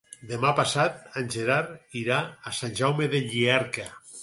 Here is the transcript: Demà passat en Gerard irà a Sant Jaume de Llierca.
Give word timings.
Demà 0.29 0.53
passat 0.59 1.19
en 1.21 1.29
Gerard 1.35 1.99
irà 2.01 2.19
a 2.23 2.55
Sant 2.63 2.75
Jaume 2.83 3.13
de 3.15 3.23
Llierca. 3.29 3.89